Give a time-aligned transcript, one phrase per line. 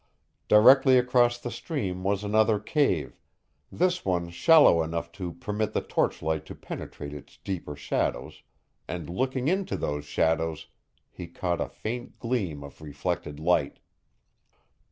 [0.47, 3.19] Directly across the stream was another cave,
[3.71, 8.41] this one shallow enough to permit the torchlight to penetrate its deeper shadows,
[8.87, 10.69] and looking into those shadows,
[11.11, 13.77] he caught a faint gleam of reflected light.